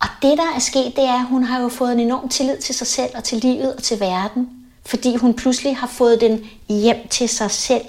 Og 0.00 0.08
det, 0.22 0.38
der 0.38 0.54
er 0.56 0.58
sket, 0.58 0.96
det 0.96 1.04
er, 1.04 1.20
at 1.20 1.26
hun 1.26 1.44
har 1.44 1.62
jo 1.62 1.68
fået 1.68 1.92
en 1.92 2.00
enorm 2.00 2.28
tillid 2.28 2.58
til 2.58 2.74
sig 2.74 2.86
selv 2.86 3.10
og 3.14 3.24
til 3.24 3.38
livet 3.38 3.76
og 3.76 3.82
til 3.82 4.00
verden. 4.00 4.48
Fordi 4.86 5.16
hun 5.16 5.34
pludselig 5.34 5.76
har 5.76 5.86
fået 5.86 6.20
den 6.20 6.44
hjem 6.68 7.08
til 7.08 7.28
sig 7.28 7.50
selv. 7.50 7.84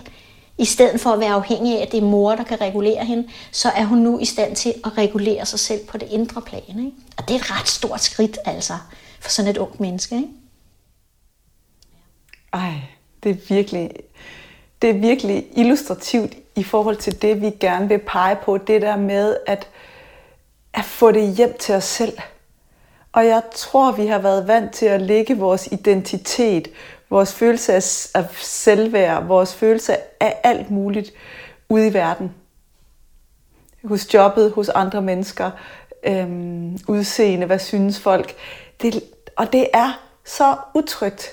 I 0.58 0.66
stedet 0.66 1.02
for 1.02 1.10
at 1.10 1.20
være 1.20 1.34
afhængig 1.34 1.78
af, 1.78 1.82
at 1.82 1.92
det 1.92 1.98
er 1.98 2.02
mor, 2.06 2.36
der 2.36 2.44
kan 2.44 2.62
regulere 2.62 3.06
hende, 3.06 3.28
så 3.52 3.70
er 3.70 3.84
hun 3.84 3.98
nu 3.98 4.20
i 4.20 4.26
stand 4.26 4.56
til 4.56 4.74
at 4.86 4.98
regulere 4.98 5.46
sig 5.46 5.60
selv 5.60 5.86
på 5.88 5.98
det 5.98 6.08
indre 6.12 6.42
plan. 6.42 6.62
Ikke? 6.70 6.92
Og 7.18 7.28
det 7.28 7.36
er 7.36 7.40
et 7.40 7.52
ret 7.52 7.68
stort 7.68 8.02
skridt, 8.02 8.38
altså, 8.46 8.74
for 9.20 9.30
sådan 9.30 9.52
et 9.52 9.58
ungt 9.58 9.80
menneske. 9.80 10.16
Ikke? 10.16 10.28
Ej, 12.54 12.74
det 13.24 13.32
er 13.32 13.54
virkelig, 13.56 13.92
det 14.82 14.90
er 14.90 14.94
virkelig 14.94 15.46
illustrativt 15.56 16.34
i 16.56 16.64
forhold 16.64 16.98
til 16.98 17.22
det, 17.22 17.42
vi 17.42 17.50
gerne 17.60 17.88
vil 17.88 18.00
pege 18.00 18.36
på. 18.46 18.58
Det 18.58 18.82
der 18.82 18.98
med, 18.98 19.38
at 19.48 19.68
at 20.74 20.86
få 20.86 21.12
det 21.12 21.36
hjem 21.36 21.58
til 21.60 21.76
os 21.76 21.84
selv. 21.84 22.18
Og 23.12 23.26
jeg 23.26 23.42
tror, 23.56 23.92
vi 23.92 24.08
har 24.08 24.20
været 24.20 24.48
vant 24.48 24.74
til 24.74 24.86
at 24.86 25.02
lægge 25.02 25.38
vores 25.38 25.68
identitet, 25.72 26.68
vores 27.10 27.34
følelse 27.34 27.74
af 28.16 28.26
selvværd, 28.38 29.24
vores 29.24 29.56
følelse 29.56 29.96
af 30.20 30.40
alt 30.44 30.72
muligt 30.72 31.12
ude 31.70 31.88
i 31.88 31.94
verden. 31.94 32.32
Hos 33.84 34.14
jobbet, 34.14 34.52
hos 34.52 34.70
andre 34.70 35.02
mennesker, 35.02 35.52
øhm, 36.04 36.78
udseende, 36.88 37.46
hvad 37.46 37.60
synes 37.60 38.00
folk. 38.00 38.36
Det, 38.82 39.04
og 39.36 39.54
det 39.54 39.68
er 39.74 40.02
så 40.26 40.56
utrygt. 40.76 41.32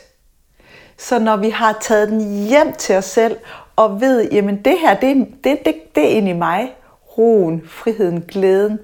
Så 0.99 1.19
når 1.19 1.37
vi 1.37 1.51
har 1.51 1.79
taget 1.81 2.09
den 2.09 2.49
hjem 2.49 2.73
til 2.73 2.97
os 2.97 3.05
selv, 3.05 3.37
og 3.77 4.01
ved, 4.01 4.31
jamen 4.33 4.65
det 4.65 4.79
her, 4.79 5.01
det, 5.01 5.29
det, 5.45 5.59
det, 5.65 5.75
det 5.95 6.05
er 6.05 6.17
inde 6.17 6.31
i 6.31 6.35
mig, 6.35 6.77
roen, 7.19 7.63
friheden, 7.69 8.23
glæden, 8.23 8.79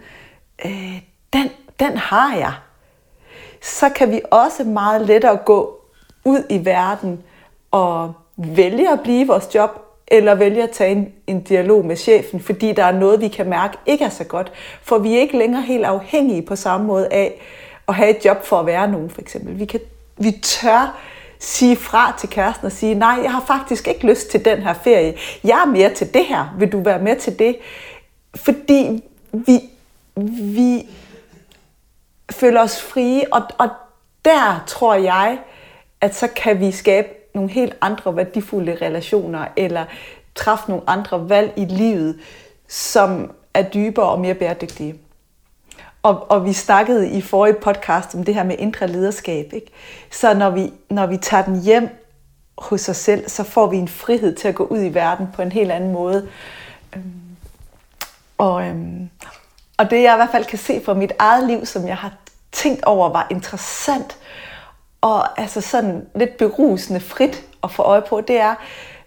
øh, 0.65 1.01
den, 1.33 1.51
den 1.81 1.97
har 1.97 2.37
jeg. 2.37 2.53
Så 3.63 3.89
kan 3.89 4.11
vi 4.11 4.21
også 4.31 4.65
meget 4.65 5.07
lettere 5.07 5.37
gå 5.37 5.81
ud 6.25 6.43
i 6.51 6.65
verden 6.65 7.23
og 7.71 8.13
vælge 8.37 8.93
at 8.93 9.01
blive 9.01 9.21
i 9.21 9.27
vores 9.27 9.55
job, 9.55 9.71
eller 10.09 10.35
vælge 10.35 10.63
at 10.63 10.71
tage 10.71 10.93
en, 10.93 11.13
en 11.27 11.43
dialog 11.43 11.85
med 11.85 11.97
chefen, 11.97 12.41
fordi 12.41 12.73
der 12.73 12.85
er 12.85 12.93
noget, 12.93 13.21
vi 13.21 13.29
kan 13.29 13.49
mærke 13.49 13.79
ikke 13.87 14.05
er 14.05 14.09
så 14.09 14.25
godt. 14.25 14.53
For 14.83 14.99
vi 14.99 15.17
er 15.17 15.21
ikke 15.21 15.39
længere 15.39 15.63
helt 15.63 15.85
afhængige 15.85 16.43
på 16.43 16.57
samme 16.57 16.87
måde 16.87 17.09
af 17.13 17.41
at 17.89 17.95
have 17.95 18.19
et 18.19 18.25
job 18.25 18.45
for 18.45 18.61
at 18.61 18.67
være 18.67 18.89
nogen, 18.89 19.11
for 19.11 19.21
eksempel. 19.21 19.59
Vi, 19.59 19.65
kan, 19.65 19.81
vi 20.17 20.31
tør 20.43 20.99
sige 21.39 21.77
fra 21.77 22.17
til 22.19 22.29
kæresten 22.29 22.67
og 22.67 22.73
sige, 22.73 22.95
nej, 22.95 23.19
jeg 23.23 23.33
har 23.33 23.45
faktisk 23.47 23.89
ikke 23.89 24.07
lyst 24.07 24.31
til 24.31 24.45
den 24.45 24.59
her 24.59 24.75
ferie. 24.75 25.15
Jeg 25.45 25.63
er 25.67 25.71
mere 25.71 25.95
til 25.95 26.15
det 26.15 26.25
her. 26.25 26.55
Vil 26.59 26.73
du 26.73 26.81
være 26.81 26.99
med 26.99 27.17
til 27.17 27.39
det? 27.39 27.57
Fordi 28.35 29.03
vi 29.33 29.61
vi 30.17 30.89
føler 32.31 32.63
os 32.63 32.83
frie, 32.83 33.33
og, 33.33 33.43
og 33.59 33.69
der 34.25 34.65
tror 34.67 34.95
jeg, 34.95 35.39
at 36.01 36.15
så 36.15 36.29
kan 36.37 36.61
vi 36.61 36.71
skabe 36.71 37.09
nogle 37.35 37.51
helt 37.51 37.77
andre 37.81 38.17
værdifulde 38.17 38.75
relationer, 38.83 39.47
eller 39.57 39.85
træffe 40.35 40.65
nogle 40.69 40.85
andre 40.87 41.29
valg 41.29 41.53
i 41.57 41.65
livet, 41.65 42.21
som 42.69 43.33
er 43.55 43.63
dybere 43.63 44.09
og 44.09 44.21
mere 44.21 44.35
bæredygtige. 44.35 44.95
Og, 46.03 46.31
og 46.31 46.45
vi 46.45 46.53
snakkede 46.53 47.11
i 47.11 47.21
forrige 47.21 47.55
podcast 47.55 48.15
om 48.15 48.25
det 48.25 48.35
her 48.35 48.43
med 48.43 48.57
indre 48.59 48.87
lederskab. 48.87 49.53
Ikke? 49.53 49.71
Så 50.11 50.35
når 50.35 50.51
vi, 50.51 50.73
når 50.91 51.07
vi 51.07 51.17
tager 51.17 51.45
den 51.45 51.63
hjem 51.63 51.89
hos 52.59 52.89
os 52.89 52.97
selv, 52.97 53.29
så 53.29 53.45
får 53.45 53.67
vi 53.67 53.77
en 53.77 53.89
frihed 53.89 54.35
til 54.35 54.49
at 54.49 54.55
gå 54.55 54.65
ud 54.65 54.85
i 54.85 54.95
verden 54.95 55.27
på 55.35 55.43
en 55.43 55.53
helt 55.53 55.73
anden 55.73 55.93
måde. 55.93 56.29
Øhm, 56.97 57.13
og, 58.39 58.63
øhm, 58.63 59.11
og 59.83 59.91
det 59.91 60.03
jeg 60.03 60.15
i 60.15 60.17
hvert 60.17 60.31
fald 60.31 60.45
kan 60.45 60.59
se 60.59 60.83
fra 60.85 60.95
mit 60.95 61.13
eget 61.19 61.47
liv, 61.47 61.67
som 61.67 61.89
jeg 61.89 61.97
har 61.97 62.13
tænkt 62.53 62.85
over 62.85 63.09
var 63.09 63.27
interessant 63.31 64.19
og 65.01 65.41
altså 65.41 65.61
sådan 65.61 66.07
lidt 66.15 66.37
berusende 66.37 67.01
frit 67.01 67.45
at 67.63 67.71
få 67.71 67.83
øje 67.83 68.03
på, 68.03 68.21
det 68.21 68.41
er 68.41 68.55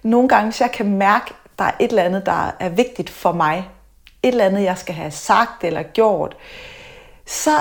nogle 0.03 0.29
gange, 0.29 0.45
hvis 0.45 0.61
jeg 0.61 0.71
kan 0.71 0.97
mærke, 0.97 1.33
der 1.59 1.65
er 1.65 1.71
et 1.79 1.89
eller 1.89 2.03
andet, 2.03 2.25
der 2.25 2.51
er 2.59 2.69
vigtigt 2.69 3.09
for 3.09 3.31
mig, 3.31 3.69
et 4.23 4.27
eller 4.27 4.45
andet, 4.45 4.63
jeg 4.63 4.77
skal 4.77 4.95
have 4.95 5.11
sagt 5.11 5.63
eller 5.63 5.83
gjort, 5.83 6.37
så, 7.25 7.51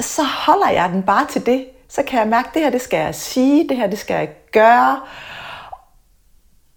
så 0.00 0.22
holder 0.22 0.70
jeg 0.70 0.90
den 0.92 1.02
bare 1.02 1.26
til 1.26 1.46
det. 1.46 1.66
Så 1.88 2.02
kan 2.02 2.18
jeg 2.18 2.28
mærke, 2.28 2.48
det 2.54 2.62
her, 2.62 2.70
det 2.70 2.80
skal 2.80 2.98
jeg 2.98 3.14
sige, 3.14 3.68
det 3.68 3.76
her, 3.76 3.86
det 3.86 3.98
skal 3.98 4.14
jeg 4.14 4.30
gøre. 4.52 5.00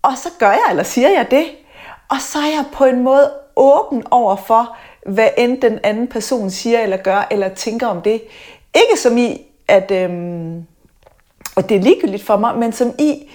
Og 0.01 0.17
så 0.17 0.29
gør 0.39 0.51
jeg, 0.51 0.65
eller 0.69 0.83
siger 0.83 1.09
jeg 1.09 1.31
det. 1.31 1.45
Og 2.09 2.21
så 2.21 2.39
er 2.39 2.49
jeg 2.49 2.65
på 2.73 2.85
en 2.85 3.03
måde 3.03 3.33
åben 3.55 4.03
over 4.11 4.35
for, 4.35 4.77
hvad 5.05 5.29
end 5.37 5.61
den 5.61 5.79
anden 5.83 6.07
person 6.07 6.49
siger, 6.49 6.79
eller 6.79 6.97
gør, 6.97 7.27
eller 7.31 7.49
tænker 7.49 7.87
om 7.87 8.01
det. 8.01 8.21
Ikke 8.75 8.99
som 9.01 9.17
i, 9.17 9.41
at 9.67 9.91
øhm, 9.91 10.65
og 11.55 11.69
det 11.69 11.77
er 11.77 11.81
ligegyldigt 11.81 12.23
for 12.23 12.37
mig, 12.37 12.57
men 12.57 12.73
som 12.73 12.93
i, 12.99 13.29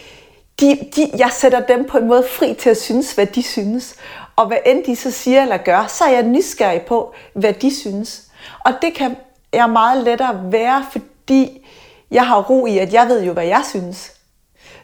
de, 0.61 0.79
de, 0.97 1.11
jeg 1.19 1.31
sætter 1.33 1.61
dem 1.61 1.85
på 1.85 1.99
en 1.99 2.07
måde 2.07 2.25
fri 2.31 2.55
til 2.55 2.71
at 2.71 2.77
synes, 2.77 3.13
hvad 3.13 3.27
de 3.27 3.43
synes. 3.43 3.97
Og 4.37 4.47
hvad 4.47 4.59
end 4.67 4.85
de 4.85 4.97
så 4.97 5.11
siger 5.11 5.43
eller 5.43 5.57
gør, 5.57 5.87
så 5.89 6.05
er 6.05 6.13
jeg 6.13 6.23
nysgerrig 6.23 6.83
på, 6.83 7.15
hvad 7.33 7.53
de 7.53 7.77
synes. 7.77 8.23
Og 8.65 8.73
det 8.83 8.95
kan 8.95 9.17
jeg 9.53 9.71
meget 9.71 10.05
lettere 10.05 10.53
være, 10.53 10.87
fordi 10.93 11.67
jeg 12.11 12.27
har 12.27 12.43
ro 12.43 12.67
i, 12.67 12.79
at 12.79 12.93
jeg 12.93 13.07
ved 13.09 13.23
jo, 13.25 13.33
hvad 13.33 13.47
jeg 13.47 13.63
synes. 13.69 14.13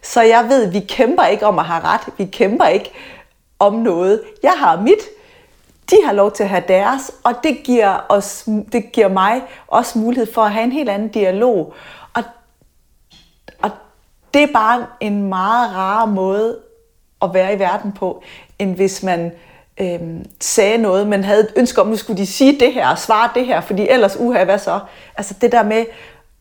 Så 0.03 0.23
jeg 0.23 0.45
ved, 0.49 0.67
at 0.67 0.73
vi 0.73 0.81
kæmper 0.81 1.25
ikke 1.25 1.47
om 1.47 1.59
at 1.59 1.65
have 1.65 1.85
ret. 1.85 2.01
Vi 2.19 2.25
kæmper 2.25 2.67
ikke 2.67 2.91
om 3.59 3.75
noget. 3.75 4.23
Jeg 4.43 4.53
har 4.57 4.81
mit. 4.81 5.01
De 5.91 5.97
har 6.05 6.13
lov 6.13 6.33
til 6.33 6.43
at 6.43 6.49
have 6.49 6.65
deres, 6.69 7.13
og 7.25 7.35
det 7.43 7.63
giver, 7.65 8.07
os, 8.09 8.49
det 8.73 8.93
giver 8.93 9.09
mig 9.09 9.43
også 9.67 9.99
mulighed 9.99 10.33
for 10.33 10.43
at 10.43 10.53
have 10.53 10.65
en 10.65 10.73
helt 10.73 10.89
anden 10.89 11.09
dialog. 11.09 11.75
Og, 12.15 12.23
og 13.63 13.71
det 14.35 14.43
er 14.43 14.53
bare 14.53 14.87
en 15.01 15.29
meget 15.29 15.75
rar 15.75 16.07
måde 16.07 16.59
at 17.23 17.35
være 17.35 17.55
i 17.55 17.59
verden 17.59 17.93
på, 17.93 18.23
end 18.59 18.75
hvis 18.75 19.03
man 19.03 19.33
øhm, 19.81 20.27
sagde 20.41 20.79
noget, 20.79 21.07
men 21.07 21.25
havde 21.25 21.41
et 21.41 21.53
ønske 21.57 21.81
om, 21.81 21.87
nu 21.87 21.97
skulle 21.97 22.19
de 22.19 22.27
sige 22.27 22.61
det 22.61 22.73
her 22.73 22.89
og 22.89 22.99
svare 22.99 23.31
det 23.35 23.47
her, 23.47 23.61
fordi 23.61 23.89
ellers, 23.89 24.17
uha, 24.17 24.45
hvad 24.45 24.59
så? 24.59 24.81
Altså 25.17 25.35
det 25.41 25.53
der 25.53 25.63
med 25.63 25.85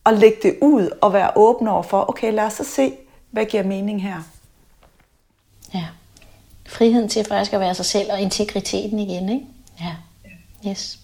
at 0.06 0.14
lægge 0.14 0.38
det 0.44 0.58
ud 0.62 0.90
og 1.02 1.14
være 1.14 1.32
åben 1.36 1.68
over 1.68 1.84
for, 1.84 2.10
okay, 2.10 2.34
lad 2.34 2.44
os 2.44 2.54
så 2.54 2.64
se, 2.64 2.94
hvad 3.32 3.46
giver 3.46 3.64
mening 3.64 4.04
her. 4.04 4.16
Ja. 5.74 5.86
Friheden 6.74 7.10
til 7.10 7.26
faktisk 7.26 7.54
at 7.54 7.60
være 7.60 7.76
sig 7.76 7.86
selv 7.86 8.12
og 8.12 8.22
integriteten 8.22 9.00
igen, 9.00 9.30
ikke? 9.30 9.46
Ja. 9.82 9.96
Yes. 10.70 11.00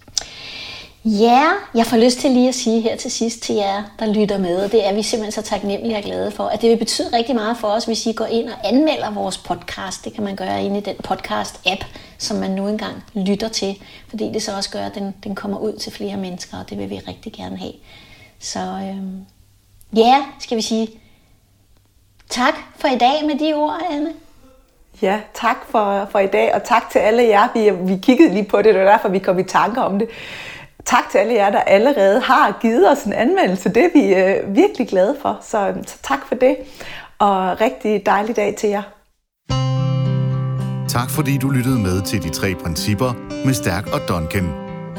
Ja, 1.06 1.52
jeg 1.76 1.86
får 1.86 1.98
lyst 1.98 2.20
til 2.20 2.32
lige 2.32 2.48
at 2.48 2.56
sige 2.56 2.82
her 2.82 2.96
til 2.96 3.12
sidst 3.12 3.42
til 3.42 3.56
jer, 3.56 3.84
der 4.00 4.06
lytter 4.06 4.38
med, 4.38 4.58
og 4.58 4.72
det 4.72 4.88
er 4.88 4.94
vi 4.94 5.04
simpelthen 5.04 5.44
så 5.44 5.50
taknemmelige 5.50 5.98
og 5.98 6.04
glade 6.04 6.32
for, 6.32 6.44
at 6.44 6.62
det 6.62 6.70
vil 6.70 6.78
betyde 6.78 7.18
rigtig 7.18 7.36
meget 7.36 7.58
for 7.58 7.68
os, 7.68 7.86
hvis 7.86 8.06
I 8.06 8.14
går 8.14 8.26
ind 8.26 8.50
og 8.50 8.68
anmelder 8.68 9.12
vores 9.12 9.38
podcast. 9.38 10.06
Det 10.06 10.14
kan 10.14 10.24
man 10.24 10.36
gøre 10.36 10.64
inde 10.64 10.78
i 10.78 10.82
den 10.82 10.96
podcast-app, 11.08 11.86
som 12.18 12.38
man 12.38 12.52
nu 12.52 12.68
engang 12.68 13.04
lytter 13.14 13.48
til, 13.48 13.82
fordi 14.08 14.32
det 14.34 14.44
så 14.44 14.56
også 14.56 14.70
gør, 14.70 14.86
at 14.86 14.96
den, 14.96 15.16
den 15.24 15.36
kommer 15.36 15.58
ud 15.60 15.74
til 15.74 15.92
flere 15.92 16.18
mennesker, 16.18 16.58
og 16.58 16.70
det 16.70 16.78
vil 16.78 16.90
vi 16.90 17.00
rigtig 17.08 17.34
gerne 17.34 17.58
have. 17.58 17.74
Så 18.40 18.60
øhm, 18.60 19.26
ja, 19.96 20.24
skal 20.40 20.58
vi 20.58 20.62
sige 20.62 20.90
tak 22.30 22.54
for 22.78 22.88
i 22.88 22.98
dag 22.98 23.26
med 23.26 23.40
de 23.40 23.54
ord, 23.54 23.82
Anne. 23.92 24.14
Ja, 25.02 25.20
tak 25.34 25.58
for, 25.70 26.08
for 26.12 26.20
i 26.20 26.28
dag, 26.28 26.56
og 26.56 26.64
tak 26.64 26.90
til 26.92 27.00
alle 27.00 27.24
jer. 27.24 27.48
Vi, 27.54 27.94
vi 27.94 28.00
kiggede 28.02 28.34
lige 28.34 28.46
på 28.46 28.58
det, 28.58 28.66
det 28.66 28.84
var 28.84 28.92
derfor, 28.92 29.10
vi 29.10 29.20
kom 29.20 29.40
i 29.40 29.44
tanke 29.44 29.82
om 29.82 30.00
det. 30.00 30.10
Tak 30.86 31.10
til 31.12 31.18
alle 31.18 31.34
jer, 31.34 31.50
der 31.50 31.60
allerede 31.60 32.20
har 32.20 32.58
givet 32.62 32.92
os 32.92 33.04
en 33.04 33.14
anmeldelse. 33.14 33.70
Det 33.70 33.86
er 33.86 33.90
vi 33.94 34.16
øh, 34.16 34.56
virkelig 34.56 34.88
glade 34.88 35.16
for, 35.22 35.38
så, 35.42 35.74
så 35.88 35.98
tak 36.04 36.20
for 36.28 36.36
det. 36.36 36.58
Og 37.20 37.62
rigtig 37.62 38.06
dejlig 38.06 38.36
dag 38.36 38.56
til 38.58 38.70
jer. 38.70 38.82
Tak 40.90 41.10
fordi 41.10 41.38
du 41.38 41.50
lyttede 41.50 41.80
med 41.80 42.02
til 42.02 42.24
de 42.24 42.30
tre 42.30 42.56
principper 42.64 43.14
med 43.46 43.54
Stærk 43.54 43.88
og 43.94 44.00
Duncan. 44.08 44.50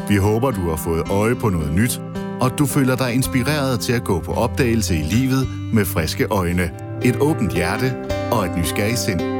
Vi 0.08 0.16
håber, 0.16 0.50
du 0.50 0.70
har 0.70 0.76
fået 0.76 1.10
øje 1.10 1.34
på 1.34 1.48
noget 1.48 1.72
nyt, 1.72 2.00
og 2.40 2.58
du 2.58 2.66
føler 2.66 2.96
dig 2.96 3.14
inspireret 3.14 3.80
til 3.80 3.92
at 3.92 4.04
gå 4.04 4.20
på 4.20 4.32
opdagelse 4.32 4.94
i 4.94 5.02
livet 5.02 5.48
med 5.74 5.84
friske 5.84 6.26
øjne, 6.30 6.70
et 7.04 7.16
åbent 7.16 7.52
hjerte 7.54 7.94
og 8.32 8.44
et 8.44 8.56
nysgerrigt 8.56 8.98
sind. 8.98 9.39